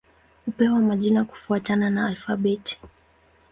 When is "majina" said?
0.79-1.25